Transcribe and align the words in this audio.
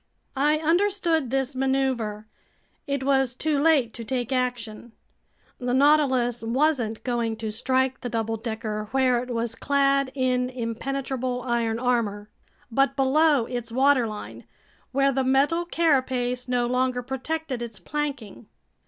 I 0.35 0.57
understood 0.57 1.29
this 1.29 1.55
maneuver. 1.55 2.25
It 2.87 3.03
was 3.03 3.35
too 3.35 3.59
late 3.61 3.93
to 3.93 4.03
take 4.03 4.31
action. 4.31 4.93
The 5.59 5.75
Nautilus 5.75 6.41
wasn't 6.41 7.03
going 7.03 7.35
to 7.37 7.51
strike 7.51 8.01
the 8.01 8.09
double 8.09 8.35
decker 8.35 8.85
where 8.89 9.21
it 9.21 9.29
was 9.29 9.53
clad 9.53 10.11
in 10.15 10.49
impenetrable 10.49 11.43
iron 11.43 11.77
armor, 11.77 12.31
but 12.71 12.95
below 12.95 13.45
its 13.45 13.71
waterline, 13.71 14.45
where 14.91 15.11
the 15.11 15.23
metal 15.23 15.65
carapace 15.67 16.47
no 16.47 16.65
longer 16.65 17.03
protected 17.03 17.61
its 17.61 17.77
planking. 17.77 18.47